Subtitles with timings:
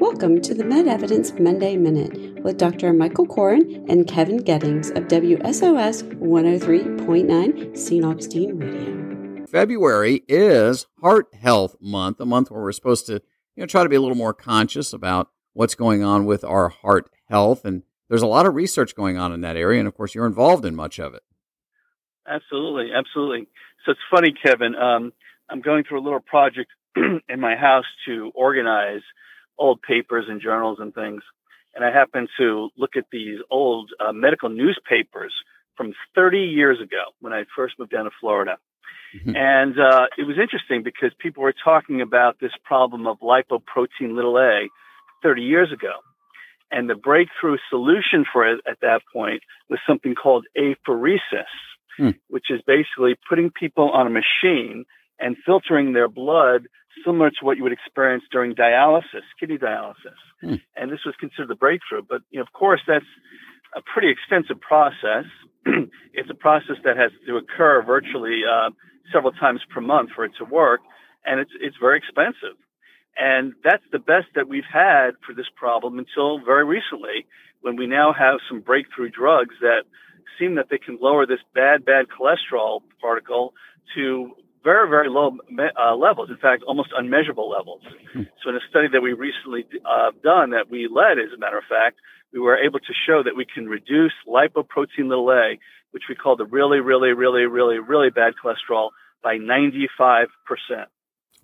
[0.00, 2.92] Welcome to the Med Evidence Monday Minute with Dr.
[2.92, 8.04] Michael Koren and Kevin Geddings of WSOS 103.9 St.
[8.04, 9.46] Augustine Radio.
[9.46, 13.88] February is Heart Health Month, a month where we're supposed to you know, try to
[13.88, 17.64] be a little more conscious about what's going on with our heart health.
[17.64, 19.80] And there's a lot of research going on in that area.
[19.80, 21.24] And of course, you're involved in much of it.
[22.24, 22.90] Absolutely.
[22.96, 23.48] Absolutely.
[23.84, 24.76] So it's funny, Kevin.
[24.76, 25.12] Um,
[25.50, 29.02] I'm going through a little project in my house to organize
[29.58, 31.22] old papers and journals and things.
[31.74, 35.32] And I happened to look at these old uh, medical newspapers
[35.76, 38.58] from 30 years ago when I first moved down to Florida.
[39.16, 39.36] Mm-hmm.
[39.36, 44.36] And uh, it was interesting because people were talking about this problem of lipoprotein little
[44.38, 44.68] a
[45.22, 45.92] 30 years ago.
[46.70, 51.48] And the breakthrough solution for it at that point was something called apheresis,
[51.98, 52.14] mm.
[52.28, 54.84] which is basically putting people on a machine
[55.18, 56.68] and filtering their blood
[57.04, 60.18] similar to what you would experience during dialysis, kidney dialysis.
[60.40, 60.54] Hmm.
[60.76, 62.02] And this was considered the breakthrough.
[62.08, 63.04] But you know, of course, that's
[63.74, 65.24] a pretty extensive process.
[66.12, 68.70] it's a process that has to occur virtually uh,
[69.12, 70.80] several times per month for it to work,
[71.24, 72.56] and it's it's very expensive.
[73.16, 77.26] And that's the best that we've had for this problem until very recently,
[77.60, 79.82] when we now have some breakthrough drugs that
[80.38, 83.54] seem that they can lower this bad, bad cholesterol particle
[83.96, 84.30] to
[84.68, 86.28] very, very low uh, levels.
[86.28, 87.82] In fact, almost unmeasurable levels.
[88.12, 88.24] Hmm.
[88.40, 91.56] So, in a study that we recently uh, done, that we led, as a matter
[91.56, 91.96] of fact,
[92.32, 95.58] we were able to show that we can reduce lipoprotein little a,
[95.92, 98.90] which we call the really, really, really, really, really bad cholesterol,
[99.22, 100.28] by 95%.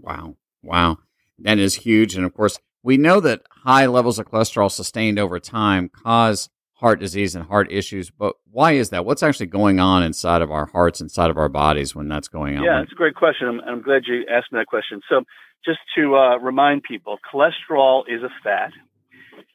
[0.00, 0.36] Wow.
[0.62, 0.98] Wow.
[1.38, 2.14] That is huge.
[2.14, 6.50] And of course, we know that high levels of cholesterol sustained over time cause
[6.84, 8.10] heart disease and heart issues.
[8.10, 9.06] But why is that?
[9.06, 12.58] What's actually going on inside of our hearts, inside of our bodies when that's going
[12.58, 12.64] on?
[12.64, 13.48] Yeah, it's a great question.
[13.48, 15.00] I'm, I'm glad you asked me that question.
[15.08, 15.22] So,
[15.64, 18.72] just to uh, remind people, cholesterol is a fat,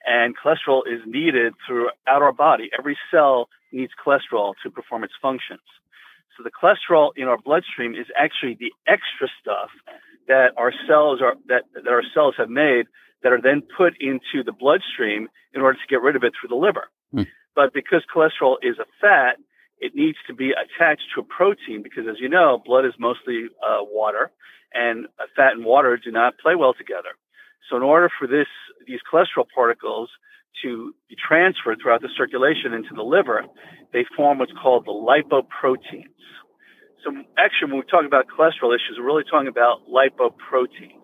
[0.08, 2.72] and cholesterol is needed throughout our body.
[2.78, 5.62] Every cell needs cholesterol to perform its functions.
[6.36, 9.70] So, the cholesterol in our bloodstream is actually the extra stuff
[10.28, 12.88] that our cells are that, that our cells have made
[13.22, 16.50] that are then put into the bloodstream in order to get rid of it through
[16.50, 16.90] the liver.
[17.12, 17.24] Hmm.
[17.56, 19.38] But because cholesterol is a fat,
[19.80, 23.48] it needs to be attached to a protein because, as you know, blood is mostly
[23.64, 24.32] uh, water,
[24.74, 27.16] and fat and water do not play well together.
[27.70, 28.48] So, in order for this
[28.88, 30.10] these cholesterol particles
[30.64, 33.46] to be transferred throughout the circulation into the liver,
[33.94, 36.16] they form what's called the lipoproteins.
[37.04, 41.00] So, actually, when we talk about cholesterol issues, we're really talking about lipoproteins.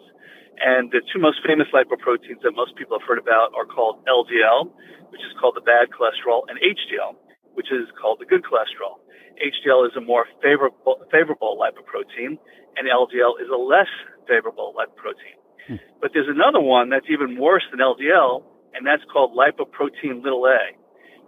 [0.62, 4.72] And the two most famous lipoproteins that most people have heard about are called LDL,
[5.12, 7.20] which is called the bad cholesterol, and HDL,
[7.54, 9.04] which is called the good cholesterol.
[9.40, 12.40] HDL is a more favorable, favorable lipoprotein,
[12.78, 13.92] and LDL is a less
[14.28, 15.36] favorable lipoprotein.
[15.68, 15.80] Hmm.
[16.00, 18.44] But there's another one that's even worse than LDL,
[18.74, 20.76] and that's called lipoprotein little a.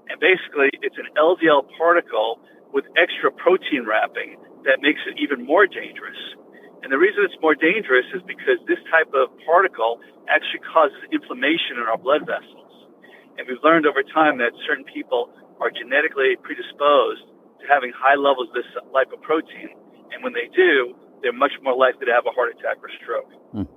[0.08, 2.40] And basically, it's an LDL particle
[2.72, 6.20] with extra protein wrapping that makes it even more dangerous.
[6.88, 10.00] And the reason it's more dangerous is because this type of particle
[10.32, 12.72] actually causes inflammation in our blood vessels.
[13.36, 15.28] And we've learned over time that certain people
[15.60, 17.28] are genetically predisposed
[17.60, 19.76] to having high levels of this lipoprotein.
[20.16, 23.36] And when they do, they're much more likely to have a heart attack or stroke.
[23.52, 23.68] Hmm.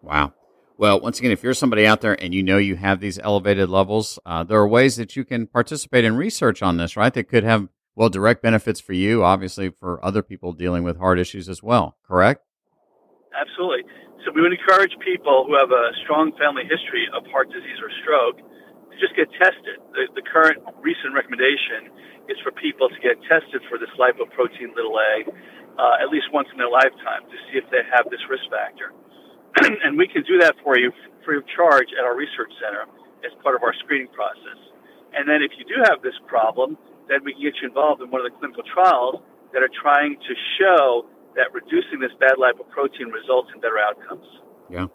[0.00, 0.32] Wow.
[0.78, 3.68] Well, once again, if you're somebody out there and you know you have these elevated
[3.68, 7.12] levels, uh, there are ways that you can participate in research on this, right?
[7.12, 11.18] That could have well, direct benefits for you, obviously for other people dealing with heart
[11.18, 12.46] issues as well, correct?
[13.34, 13.82] Absolutely.
[14.22, 17.90] So we would encourage people who have a strong family history of heart disease or
[18.06, 19.82] stroke to just get tested.
[19.98, 21.90] The, the current recent recommendation
[22.30, 25.26] is for people to get tested for this lipoprotein little a
[25.82, 28.94] uh, at least once in their lifetime to see if they have this risk factor.
[29.82, 30.94] and we can do that for you
[31.26, 32.86] free of charge at our research center
[33.26, 34.58] as part of our screening process.
[35.18, 38.10] And then if you do have this problem, then we can get you involved in
[38.10, 43.12] one of the clinical trials that are trying to show that reducing this bad lipoprotein
[43.12, 44.26] results in better outcomes.
[44.70, 44.86] Yeah.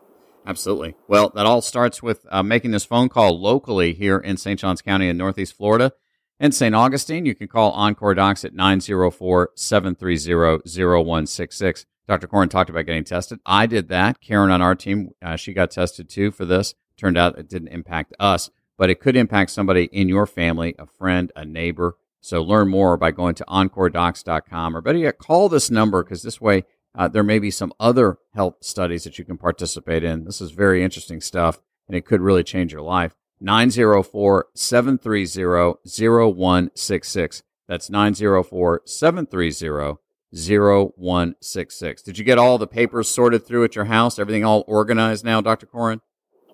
[0.45, 0.95] Absolutely.
[1.07, 4.59] Well, that all starts with uh, making this phone call locally here in St.
[4.59, 5.93] Johns County in Northeast Florida.
[6.39, 6.75] and St.
[6.75, 11.85] Augustine, you can call Encore Docs at 904 730 0166.
[12.07, 12.27] Dr.
[12.27, 13.39] Koren talked about getting tested.
[13.45, 14.19] I did that.
[14.19, 16.75] Karen on our team, uh, she got tested too for this.
[16.97, 20.85] Turned out it didn't impact us, but it could impact somebody in your family, a
[20.85, 25.69] friend, a neighbor, so learn more by going to encoredocs.com or better yet, call this
[25.69, 26.63] number because this way
[26.95, 30.23] uh, there may be some other health studies that you can participate in.
[30.23, 33.13] This is very interesting stuff and it could really change your life.
[33.41, 37.43] 904 730 0166.
[37.67, 39.97] That's 904 730
[40.31, 42.01] 0166.
[42.03, 44.17] Did you get all the papers sorted through at your house?
[44.17, 45.65] Everything all organized now, Dr.
[45.65, 45.99] Koren?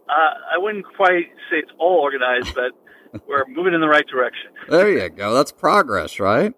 [0.10, 2.72] Uh, I wouldn't quite say it's all organized, but
[3.28, 4.52] we're moving in the right direction.
[4.70, 5.34] There you go.
[5.34, 6.54] That's progress, right?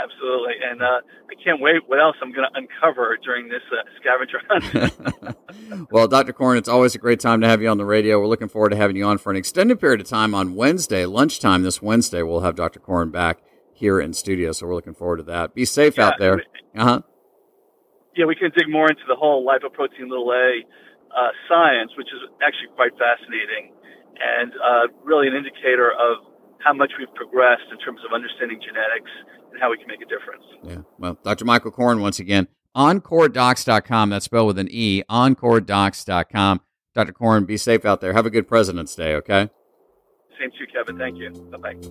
[0.00, 0.54] Absolutely.
[0.64, 1.00] And uh,
[1.30, 5.88] I can't wait what else I'm going to uncover during this uh, scavenger hunt.
[5.90, 6.32] well, Dr.
[6.32, 8.20] Koren, it's always a great time to have you on the radio.
[8.20, 11.06] We're looking forward to having you on for an extended period of time on Wednesday,
[11.06, 12.22] lunchtime this Wednesday.
[12.22, 12.80] We'll have Dr.
[12.80, 13.38] Koren back
[13.72, 15.54] here in studio, so we're looking forward to that.
[15.54, 16.42] Be safe yeah, out there.
[16.76, 17.02] Uh huh.
[18.16, 20.60] Yeah, we can dig more into the whole lipoprotein little a
[21.10, 23.72] uh, science, which is actually quite fascinating
[24.20, 26.24] and uh, really an indicator of
[26.58, 29.10] how much we've progressed in terms of understanding genetics
[29.50, 30.44] and how we can make a difference.
[30.62, 30.82] Yeah.
[30.98, 31.44] Well, Dr.
[31.44, 34.10] Michael Koren, once again, encoredocs.com.
[34.10, 36.60] That's spelled with an E, encoredocs.com.
[36.94, 37.12] Dr.
[37.12, 38.12] Koren, be safe out there.
[38.12, 39.50] Have a good President's Day, okay?
[40.38, 40.98] Same to you, Kevin.
[40.98, 41.30] Thank you.
[41.50, 41.88] Bye bye.